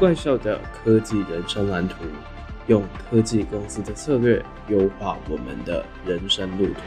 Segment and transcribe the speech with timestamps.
[0.00, 1.96] 怪兽的科技人生蓝图，
[2.68, 6.80] 用科技公司的策略优化我们的人生路途。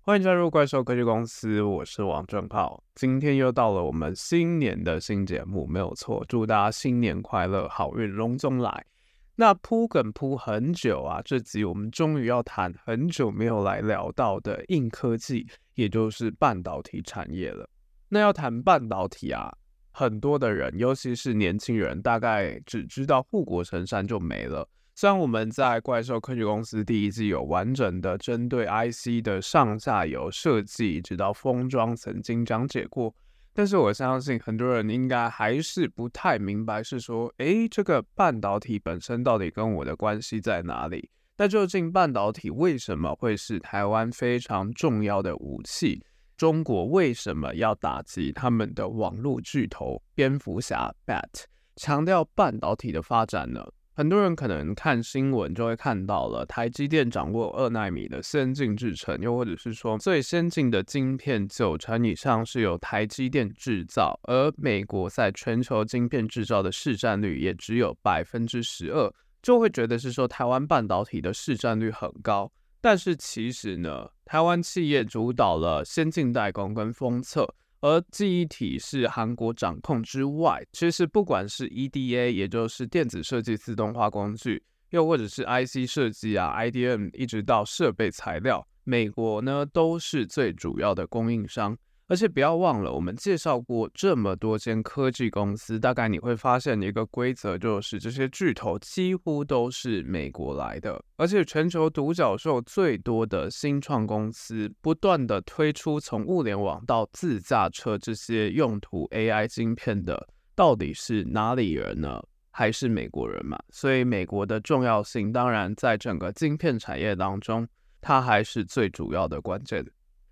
[0.00, 2.82] 欢迎加入怪兽科技公司，我是王正浩。
[2.94, 8.86] 今天又到了我们新年的新节目，没有错，祝大家新年快乐，好运龙中来。
[9.34, 17.68] 那铺梗铺很久啊，这集我们终于要谈很久没有来聊到的硬科技，也就是半导体产业了。
[18.08, 19.52] 那要谈半导体啊。
[19.98, 24.68] 很多的人，尤其是年轻人，大概只知道护国神山就没了。
[24.94, 33.14] 虽然我们在怪兽科技公司第一季有完整的针对 IC 的上下游设计，直到封装曾经讲解过，
[33.54, 41.08] 但是我相信很多人应该还是不太明白，是说，诶，这个半导体本身到底跟我的关系在哪里？
[41.38, 46.04] 那究竟半导体为什么会是台湾非常重要的武器？
[46.36, 51.44] 中国为什么要打击他们的网络巨头蝙蝠侠 Bat，
[51.76, 53.66] 强调半导体的发展呢？
[53.94, 72.52] 很多人可能看新闻就会看到了，台积电掌握二纳米的先进制程，又或者是说最先进的晶片九成以上是由台积电制造，而美国在全球晶片制造的市占率也只有百分之十二，就会觉得是说台湾半导体的市占率很高。
[72.80, 77.46] 但是其实呢，台湾企业主导了先进代工跟封测，
[77.80, 91.76] 而记忆体是韩国掌控之外，其实不管是 EDA，也就是电子设计自动化工具，又或者是 IC 设计啊，IDM，一直到设备材料，美国呢都是最主要的供应商。
[92.08, 101.02] 而且不要忘了，我们介绍过这么多间科技公司，大概你会发现一个规则，就是这些巨头几乎都是美国来的。
[101.16, 112.22] 而且全球独角兽最多的新创公司，不断的推出从物联网到自驾车这些用途 AI 晶片的，到底是哪里人呢？
[112.52, 113.58] 还是美国人嘛？
[113.70, 117.66] 所以美国的重要性，当然在整个晶片产业当中，
[118.00, 119.84] 它还是最主要的关键。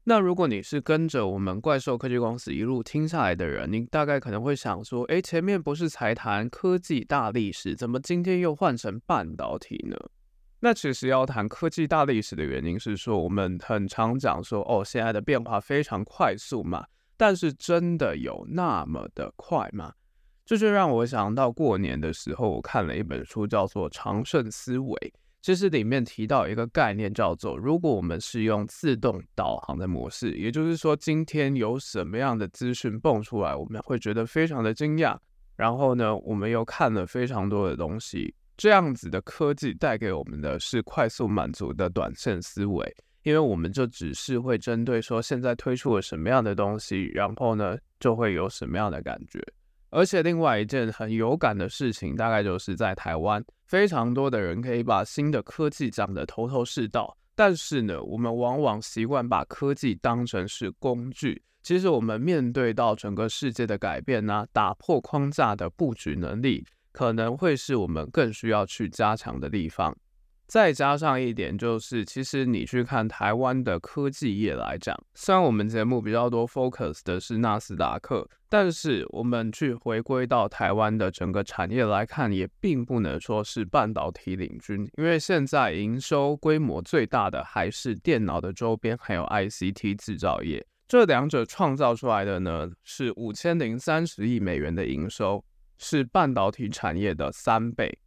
[0.06, 9.97] 那如果你是跟着我们怪兽科技公司一路听下来的人，你大概可能会想说，诶，前面不是才谈科技大历史，怎么今天又换成半导体呢？
[10.60, 16.84] 那其实要谈科技大历史的原因是说，我们很常讲说，哦，现在的变化非常快速嘛，
[17.16, 19.94] 但是真的有那么的快吗？
[20.44, 24.94] 这就让我想到过年的时候，我看了一本书，叫做《长盛思维》。
[25.44, 35.19] 其实里面提到一个概念，叫做如果我们是用自动导航的模式，也就是说，今天有什么样的资讯蹦出来，我们会觉得非常的惊讶。
[35.54, 49.47] 然后呢，我们又看了非常多的东西，这样子的科技带给我们的是快速满足的短线思维，因为我们就只是会针对说现在推出了什么样的东西，然后呢就会有什么样的感觉。
[49.94, 61.41] 而且另外一件很有感的事情，大概就是在台湾，非常多的人可以把新的科技讲得头头是道，但是呢，我们往往习惯把科技当成是工具。
[61.62, 69.97] 其实我们面对到整个世界的改变呢，打破框架的布局能力，可能会是我们更需要去加强的地方。
[70.47, 95.43] 再加上一点，就是其实你去看台湾的科技业来讲，虽然我们节目比较多 focus 的是纳斯达克，但是我们去回归到台湾的整个产业来看，也并不能说是半导体领军，因为现在营收规模最大的还是电脑的周边，还有 ICT 制造业，这两者创造出来的呢是五千零三十亿美元的营收，
[95.78, 97.99] 是半导体产业的三倍。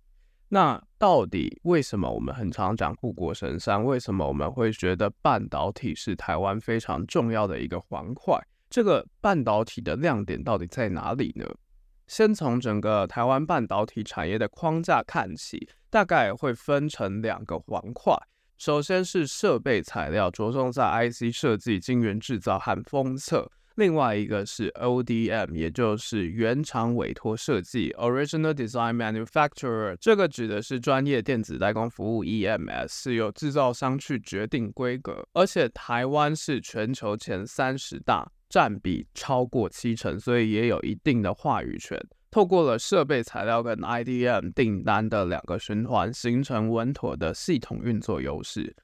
[0.50, 3.84] 那到底为什么我们很常讲护国神山？
[3.84, 8.40] 为什么我们会觉得半导体是台湾非常重要的一个环块？
[8.69, 11.46] 这个半导体的亮点到底在哪里呢？
[12.08, 18.16] 先从整个台湾半导体产业的框架看起，大概会分成两个环块。
[18.58, 23.52] 首先是设备材料，着重在 IC 设计、晶圆制造和封测。
[23.78, 42.03] 另外一个是 ODM，也就是原厂委托设计 （Original Design Manufacturer），这个指的是专业电子代工服务 （EMS），是由制造商去决定规格，而且台湾是全球前三十大，占比超过七成，所以也有一定的话语权。
[42.32, 48.76] 透过了设备材料跟 IDM 订单的两个循环，形成稳妥的系统运作优势。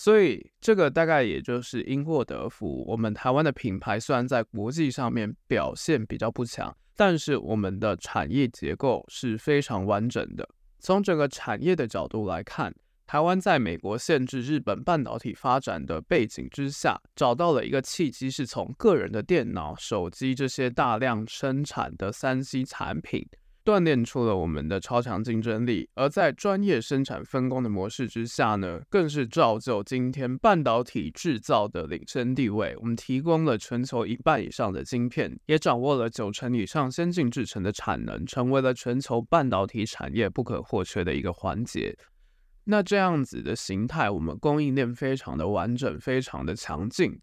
[0.00, 2.82] 所以这个大概也就是因祸得福。
[2.88, 10.48] 我们台湾的品牌虽然在国际上面表现比较不强，但是我们的产业结构是非常完整的。
[10.78, 12.74] 从整个产业的角度来看，
[13.06, 23.28] 台湾在美国限制日本半导体发展的背景之下，找到了一个契机，是从个人的电脑、手机这些大量生产的三 C 产品，
[23.64, 25.88] 锻炼出了我们的超强竞争力。
[25.94, 32.74] 而在专业生产分工的模式之下呢，更是造就今天半导体制造的领先地位。
[32.80, 41.96] 我们提供了全球一半以上的晶片，也掌握了九成以上先进制程的产能，成为了全球半导体产业不可或缺的一个环节。
[42.64, 47.18] 那这样子的形态，我们供应链非常的完整，非常的强劲。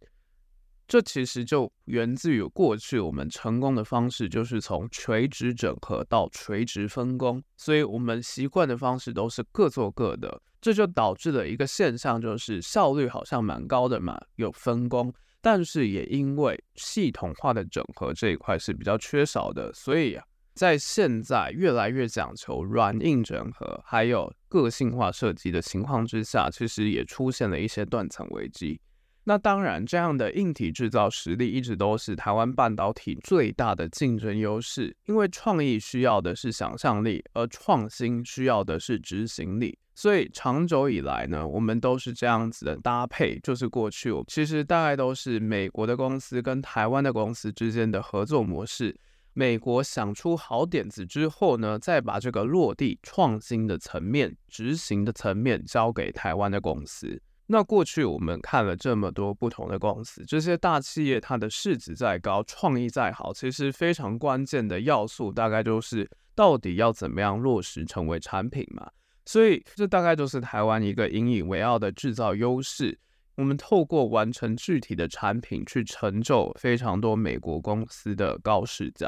[0.88, 7.44] 这其实就源自于过去我们成功的方式，就是从垂直整合到垂直分工。
[7.58, 20.18] 所以我们习惯的方式都是各做各的，这就导致了一个现象，就是效率好像蛮高的嘛，有分工，但是也因为系统化的整合这一块是比较缺少的，所以。
[20.54, 28.82] 在现在越来越讲求软硬整合，还有个性化设计的情况之下，其实也出现了一些断层危机。
[29.30, 39.78] 那当然，这样的硬体制造实力一直都是台湾半导体最大的竞争优势，因为创意需要的是想象力，而创新需要的是执行力。
[39.94, 48.98] 所以长久以来呢，我们都是这样子的搭配，就是过去其实大概都是美国的公司跟台湾的公司之间的合作模式。
[49.34, 57.22] 美国想出好点子之后呢，再把这个落地创新的层面、执行的层面交给台湾的公司。
[57.50, 68.90] 那过去我们看了这么多不同的公司，这些大企业它的市值再高、创意再好，其实非常关键的要素大概就是到底要怎么样落实成为产品嘛。
[69.26, 73.00] 所以这大概就是台湾一个引以为傲的制造优势。
[73.36, 79.08] 我们透过完成具体的产品，去成就非常多美国公司的高市价。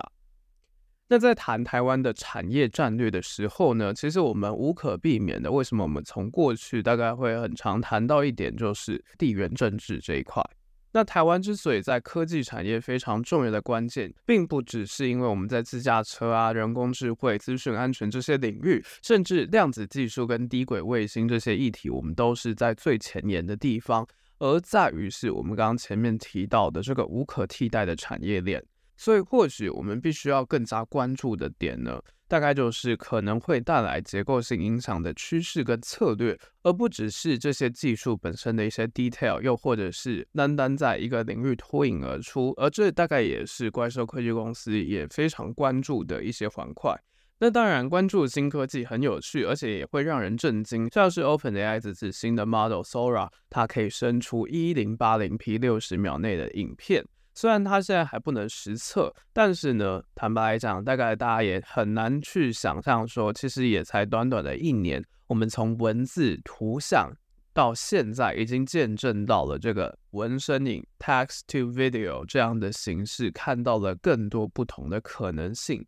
[1.12, 10.44] 那在谈台湾的产业战略的时候呢，其实我们无可避免的，为什么我们从过去大概会很常谈到一点，就是地缘政治这一块。
[10.92, 24.08] 那台湾之所以在科技产业非常重要的关键，并不只是因为我们在自驾车啊、人工智慧、资讯安全这些领域，甚至量子技术跟低轨卫星这些议题，我们都是在最前沿的地方，
[24.38, 28.64] 而在于是我们刚刚前面提到的这个无可替代的产业链。
[29.00, 42.54] 所以，或许我们必须要更加关注的点呢，大概就是可能会带来结构性影响的趋势跟策略，而不只是这些技术本身的一些 detail，又或者是单单在一个领域脱颖而出。
[42.58, 46.94] 而这大概也是怪兽科技公司也非常关注的一些环块。
[47.40, 57.02] 那当然，关注新科技很有趣，而且也会让人震惊，像是 OpenAI 这次新的 model Sora，它可以生出一零八零 P 六十秒内的影片。
[57.40, 67.10] 虽然它现在还不能实测，但是呢，坦白来讲，大概大家也很难去想象说，其实也才短短的一年，我们从文字、图像
[67.54, 75.86] 到现在，已经见证到了这个文声影 （text to video） 这样的形式，看到了更多不同的可能性。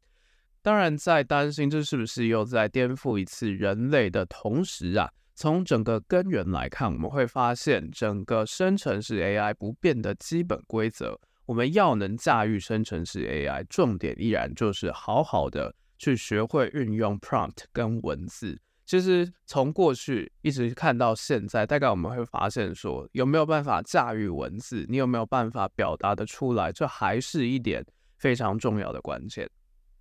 [0.61, 11.19] 当然，在担心这是不是又在颠覆一次人类的同时啊，从整个根源来看，我们会发现整个生成式 AI 不变的基本规则。
[11.45, 18.59] 我们要能驾驭生成式 AI，重点依然就是好好的去学会运用 prompt 跟文字。
[18.85, 27.85] 其实从过去一直看到现在，大概我们会发现说，有没有办法驾驭文字，你有没有办法表达得出来，这还是一点
[28.17, 29.49] 非常重要的关键。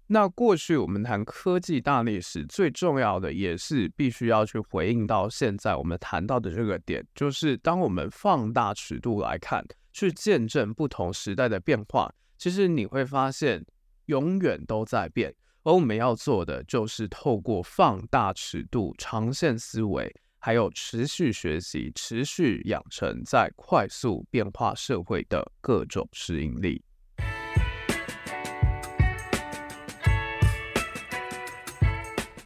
[0.09, 9.65] 那过去我们谈科技大历史，最重要的也是必须要去回应到现在我们谈到的这个点，就是当我们放大尺度来看。
[9.93, 13.65] 去见证不同时代的变化，其实你会发现
[14.06, 26.82] 永远都在变，而我们要做的就是透过放大尺度、长线思维，还有持续学习、持续养成在快速变化社会的各种适应力。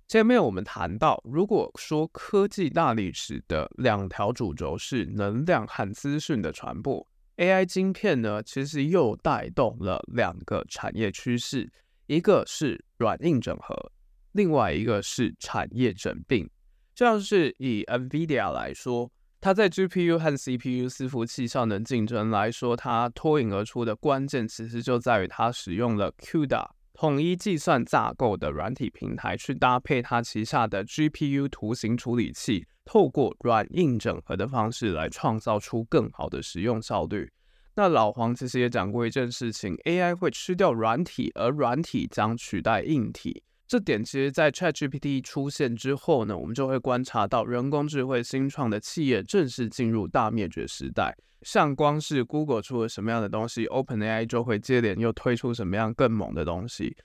[0.07, 7.05] 前面我们谈到，如果说科技大历史的两条主轴是能量和资讯的传播。
[7.37, 11.71] AI 晶片呢，其实又带动了两个产业趋势，
[12.07, 13.91] 一个是软硬整合，
[14.33, 16.49] 另外一个是产业整并。
[16.95, 19.11] 像是以 NVIDIA 来说，
[19.41, 26.65] 它在 GPU 和 CPU 伺服器上的竞争来说，它脱颖而出的关键其实就在于它使用了 CUDA
[26.95, 32.67] 统一计算架构的软体平台，去搭配它旗下的 GPU 图形处理器。
[32.85, 37.31] 透过软硬整合的方式来创造出更好的使用效率。
[37.77, 43.43] 那老黄其实也讲过一件事情：AI 会吃掉软体，而软体将取代硬体。
[43.67, 51.17] 这点其实，在 ChatGPT 出现之后呢，我们就会观察到人工智慧新创的企业正式进入大灭绝时代。
[51.43, 56.97] 像光是 Google 出了什么样的东西，OpenAI 就会接连又推出什么样更猛的东西。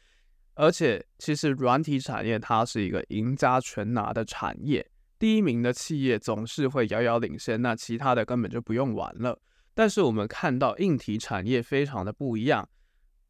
[0.53, 4.85] 而且，其实软体产业它是一个赢家全拿的产业，
[5.17, 9.39] 第一名的企业总是会遥遥领先，那其他的根本就不用玩了。
[9.73, 12.67] 但是我们看到硬体产业非常的不一样。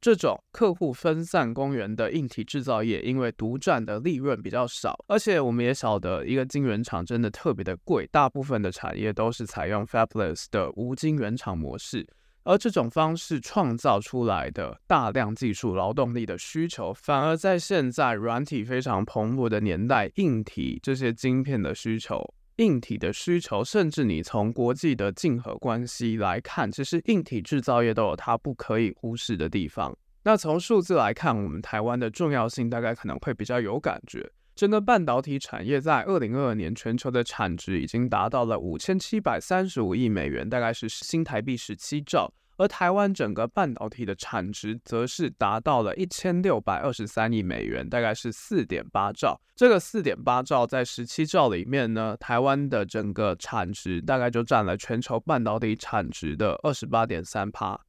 [0.01, 12.07] 这种客户分散公园的硬体制造业，因为独占的利润比较少，而且我们也晓得一个晶圆厂真的特别的贵，大部分的产业都是采用 fabless 的无晶圆厂模式，
[12.43, 22.33] 而这种方式创造出来的大量技术劳动力的需求，反而在现在软体非常蓬勃的年代，硬体这些晶片的需求。
[22.59, 29.97] 硬体的需求，甚至你从国际的竞合关系来看，其实硬体制造业都有它不可以忽视的地方。
[30.23, 34.29] 那从数字来看，我们台湾的重要性大概可能会比较有感觉。
[34.53, 42.33] 整个半导体产业在二零二二年全球的产值已经达到了五千七百三十五亿美元，大概是新台币十七兆。
[42.59, 49.39] 而台湾整个半导体的产值则是达到了一千六百二十三亿美元，大概是四点八兆。
[49.55, 57.79] 这个四点八兆在十七兆里面呢，台湾的整个产值大概就占了全球半导体产值的二十八点三趴。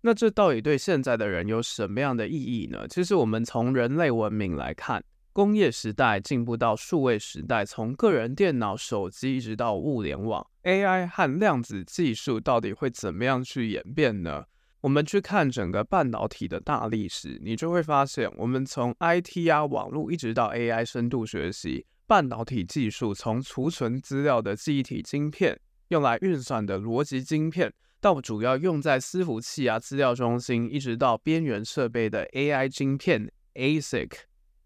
[0.00, 2.88] 那这到底对现在的人有什么样的意义呢？
[2.88, 5.02] 其实我们从人类文明来看。
[5.36, 14.46] 工业时代进步到数位时代，从个人电脑、手机一直到物联网，AI 和量子技术到底会怎么样去演变呢？
[14.80, 34.12] 我们去看整个半导体的大历史，你就会发现，我们从 IT 啊网络一直到 AI 深度学习，半导体技术从储存资料的记忆体晶片，用来运算的逻辑晶片，到主要用在伺服器啊资料中心，一直到边缘设备的 AI 晶片 ASIC。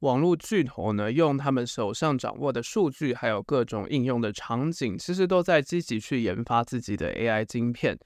[0.00, 7.99] 网络巨头呢，用他们手上掌握的数据，还有各种应用的场景，其实都在积极去研发自己的 AI 晶片。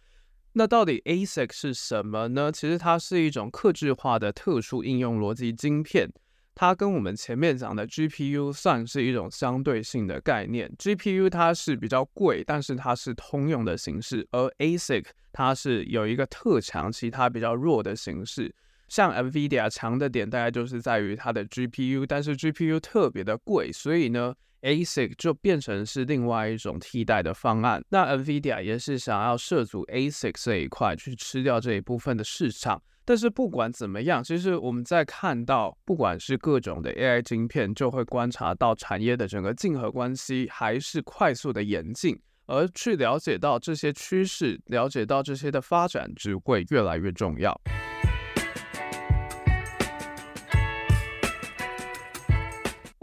[0.55, 2.51] 那到底 ASIC 是什么呢？
[2.51, 6.09] 其实它是一种客制化的特殊应用逻辑晶片，
[6.55, 10.73] 它跟我们前面讲的 GPU 算是一种相对性的概念。
[10.77, 18.53] GPU 它是比较贵，但是它是通用的形式，而 ASIC 它是有一个特强，其他比较弱的形式。
[18.95, 24.33] 像 NVIDIA 强的点大概就是在于它的 GPU，但是 GPU 特别的贵，所以呢
[24.63, 27.83] ，ASIC 就变成是另外一种替代的方案。
[27.89, 32.81] 那 NVIDIA 也是想要涉足 ASIC 这一块去吃掉这一部分的市场。
[33.05, 47.61] 但是不管怎么样，其实我们在看到不管是各种的 AI 晶片，就会观察到产业的整个竞合关系还是快速的演进，而去了解到这些趋势，了解到这些的发展，只会越来越重要。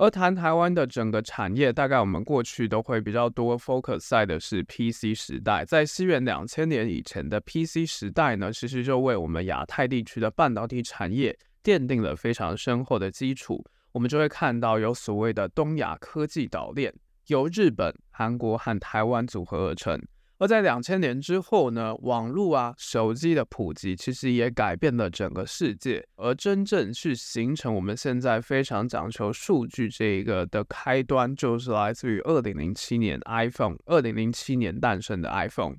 [0.01, 5.63] 而谈台湾的整个产业，大概我们过去都会比较多 focus 在的是 PC 时代。
[5.63, 13.63] 在西元两千年以前的 PC 时代呢，其实就为我们亚太地区的半导体产业奠定了非常深厚的基础。
[13.91, 16.91] 我们就会看到有所谓的东亚科技岛链，
[17.27, 20.01] 由日本、韩国和台湾组合而成。
[20.41, 26.03] 而在两千年之后呢，网络啊、手机的普及，其实也改变了整个世界。
[26.15, 35.75] 而真正去形成我们现在非常讲求数据这一个的开端，就是来自于二零零七年 iPhone，二零零七年诞生的 iPhone。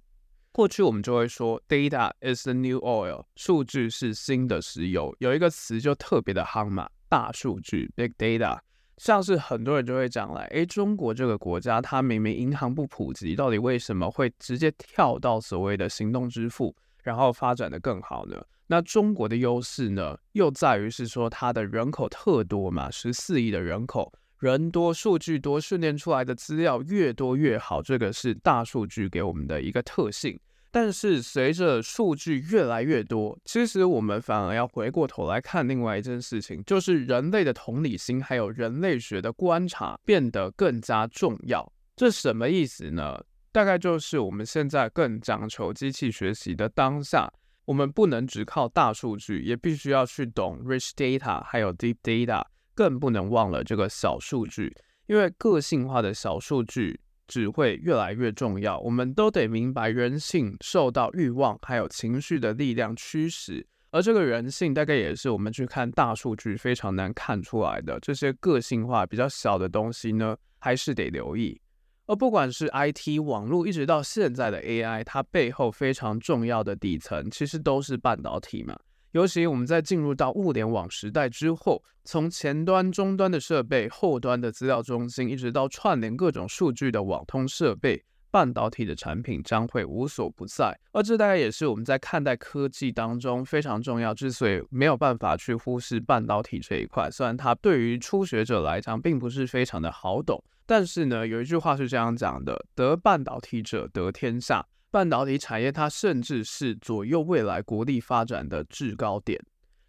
[0.53, 5.13] 过去我们就会说，Data is the new oil，数据是新的石油。
[5.19, 8.61] 有一个词就特别的夯嘛，大数据 （Big Data）。
[8.99, 18.41] 像是很多人就会讲来，诶，中国这个国家，它明明银行不普及，到底为什么会直接跳到所谓的行动支付，然后发展得更好呢？
[18.67, 30.39] 那中国的优势呢，又在于是说它的人口特多嘛，十四亿的人口，人多数据多，训练出来的资料越多越好，这个是大数据给我们的一个特性。
[30.75, 41.71] 但是随着数据越来越多，其实我们反而要回过头来看另外一件事情，就是人类的同理心还有人类学的观察变得更加重要。
[41.95, 43.23] 这什么意思呢？
[43.53, 47.31] 大概就是我们现在更讲求机器学习的当下，
[47.67, 52.43] 我们不能只靠大数据，也必须要去懂 rich data 还有 deep data，
[52.75, 54.75] 更不能忘了这个小数据，
[55.07, 56.99] 因为个性化的小数据。
[57.33, 58.79] 只会越来越重要。
[58.81, 67.99] 我们都得明白，人性受到欲望还有情绪的力量驱使，而这个人性大概也是我们去看大数据非常难看出来的。
[68.01, 71.59] 这些个性化比较小的东西呢，还是得留意。
[72.05, 78.79] 而不管是 IT 网络，一直到现在的 AI，它背后非常重要的底层其实都是半导体嘛。
[79.13, 88.03] 尤其我们在进入到物联网时代之后，从前端、终端的设备、后端的资料中心，一直到串联各种数据的网通设备。
[88.31, 94.15] 半导体的产品将会无所不在，而这大概也是我们在看待科技当中非常重要。
[94.15, 109.43] 之所以没有办法去忽视半导体这一块，虽然它对于初学者来讲并不是非常的好懂，但是呢，有一句话是这样讲的：“得半导体者得天下。”半导体产业它甚至是左右未来国力发展的制高点。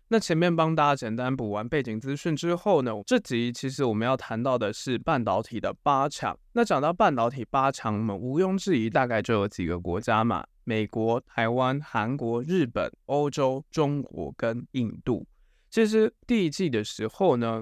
[0.07, 6.37] 那前面帮大家简单补完背景资讯之后呢，这集其实我们要谈到的是半导体的八强。
[6.53, 15.27] 那讲到半导体八强，我们毋庸置疑大概就有几个国家嘛：美国、台湾、韩国、日本、欧洲、中国跟印度。
[15.69, 17.61] 其实第一季的时候呢，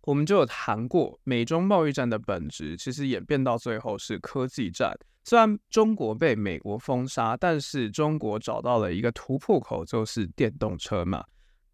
[0.00, 4.98] 我们就有谈过美中贸易战的本质，其实演变到最后是科技战。
[5.22, 11.24] 虽然中国被美国封杀，但是中国找到了一个突破口，就是电动车嘛。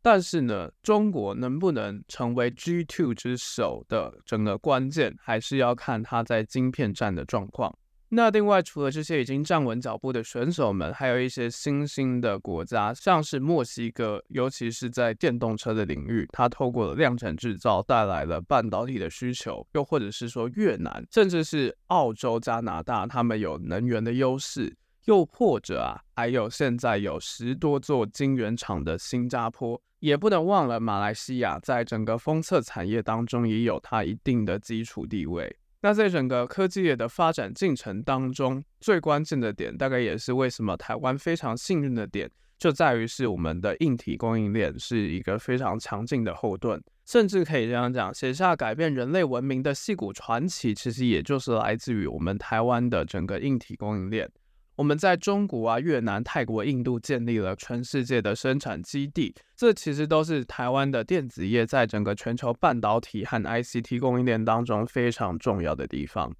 [0.02, 7.76] 但是呢，中国能不能成为 G2 之首的整个关键，还是要看它在晶片战的状况。
[8.08, 24.72] 那另外，除了这些已经站稳脚步的选手们，还有一些新兴的国家，像是墨西哥，尤其是在电动车的领域，它透过了量产制造带来了半导体的需求；又或者是说越南，甚至是澳洲、加拿大，他们有能源的优势；
[25.06, 29.80] 又或者啊，还有现在有十多座晶圆厂的新加坡。
[29.98, 35.56] 也不能忘了，马来西亚在整个封测产业当中也有它一定的基础地位。
[35.86, 42.28] 那在整个科技业的发展进程当中，最关键的点，大概也是为什么台湾非常幸运的点，
[42.58, 54.28] 就在于是我们的硬体供应链是一个非常强劲的后盾，甚至可以这样讲，写下改变人类文明的戏骨传奇，其实也就是来自于我们台湾的整个硬体供应链。
[54.76, 66.30] 我们在中国啊、越南、泰国、印度建立了全世界的生产基地，这其实都是台湾的电子业在整个全球半导体和 ICT 供应链当中非常重要的地方。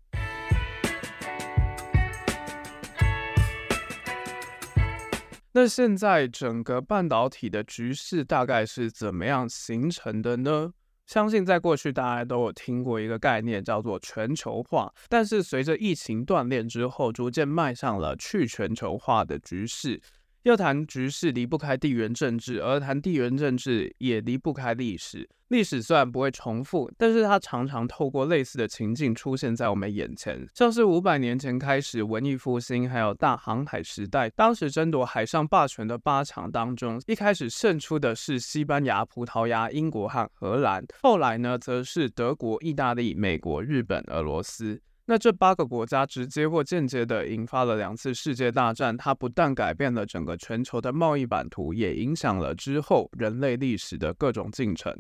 [5.53, 10.73] 那现在整个半导体的局势大概是怎么样形成的呢？
[11.07, 14.93] 相信在过去，大家都有听过一个概念，叫做全球化。
[15.09, 20.01] 但是随着疫情锻炼之后，逐渐迈上了去全球化的局势。
[20.47, 25.29] 要谈局势离不开地缘政治，而谈地缘政治也离不开历史。
[25.49, 30.47] 历史虽然不会重复，但是它常常透过类似的情境出现在我们眼前。
[30.55, 44.81] 像是五百年前开始文艺复兴，还有大航海时代，当时争夺海上霸权的八强当中，一开始胜出的是西班牙、葡萄牙、英国和荷兰，后来呢，则是德国、意大利、美国、日本、俄罗斯。
[45.09, 54.93] 那这八个国家直接或间接的引发了两次世界大战，它不但改变了整个全球的贸易版图，也影响了之后人类历史的各种进程。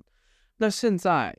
[0.58, 1.36] 那现在，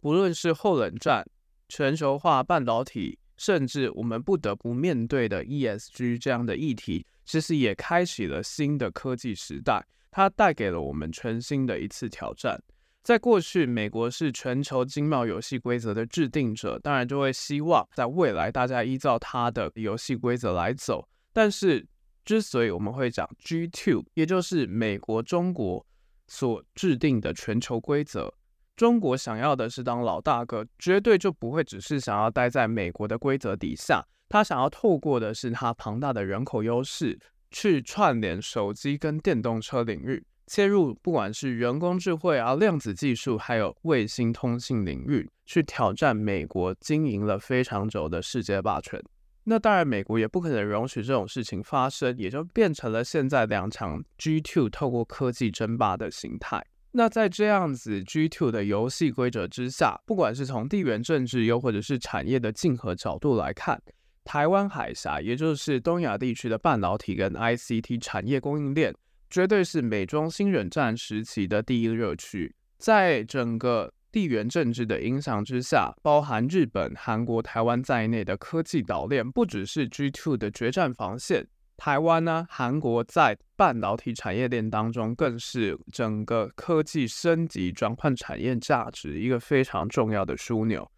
[0.00, 1.24] 不论是后冷战、
[1.68, 12.60] 全球化、半导体，甚至我们不得不面对的 ESG 这样的议题，其实也开启了新的科技时代，它带给了我们全新的一次挑战。
[13.02, 21.08] 在过去，美国是全球经贸游戏规则的制定者，当然就会希望在未来大家依照它的游戏规则来走。
[21.32, 21.86] 但是，
[22.24, 25.84] 之所以我们会讲 G2，也就是美国、中国
[26.28, 28.32] 所制定的全球规则，
[28.76, 37.18] 中国想要的是当老大哥，绝对就不会只是想要待在美国的规则底下，他想要透过的是他庞大的人口优势，
[37.50, 40.22] 去串联手机跟电动车领域。
[40.50, 49.00] 切入不管是人工智慧啊、量子技术，还有卫星通信领域，去挑战美国经营了非常久的世界霸权。
[49.44, 56.66] 那当然，美国也不可能容许这种事情发生，也就变成了现在两场 G2 透过科技争霸的形态。
[56.90, 63.80] 那在这样子 G2 的游戏规则之下，不管是从地缘政治又或者是产业的竞合角度来看，
[64.24, 68.92] 台湾海峡，也就是东亚地区的半导体跟 ICT 产业供应链。
[69.30, 81.46] 绝对是美中新冷战时期的第一热区，在整个地缘政治的影响之下，包含日本、韩国、台湾在内的科技岛链，不只是 G2 的决战防线。
[81.76, 90.90] 台湾呢，韩国在半导体产业链当中，更是整个科技升级转换产业价值一个非常重要的枢纽。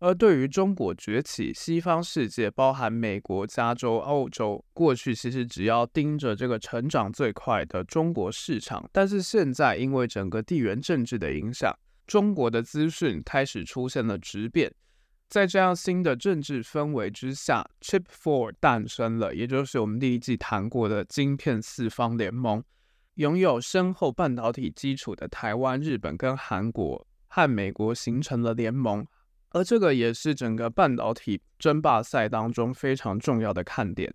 [0.00, 14.72] 而对于中国崛起，西方世界包含美国、加州、欧洲，过去其实只要盯着这个成长最快的中国市场，但是现在因为整个地缘政治的影响，中国的资讯开始出现了质变。
[15.28, 22.62] 在这样新的政治氛围之下，Chip Four 诞生了，也就是我们第一季谈过的晶片四方联盟。
[23.16, 29.04] 拥有深厚半导体基础的台湾、日本跟韩国和美国形成了联盟，
[29.50, 34.12] 而这个也是整个半导体争霸赛当中非常重要的看点。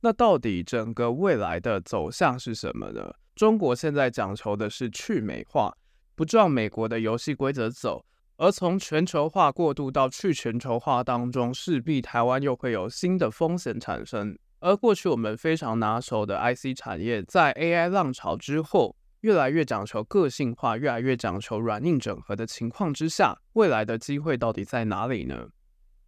[0.00, 3.12] 那到底整个未来的走向是什么呢？
[3.34, 5.76] 中国现在讲求的是去美化，
[6.14, 8.04] 不照美国的游戏规则走，
[8.36, 14.38] 而从全球化过渡到去全球化当中，势必台湾又会有新的风险产生。
[14.60, 18.96] 而过去我们非常拿手的 IC 产业，在 AI 浪潮之后，
[19.26, 25.48] 越来越讲求个性化，越来越讲求软硬整合的情况之下，未来的机会到底在哪里呢？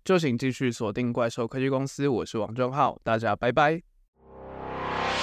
[0.04, 3.82] 就请继续锁定怪兽科技公司，我是王正浩，大家拜拜。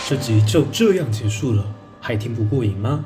[0.10, 3.06] 这集就这样结束了，还听不过瘾吗？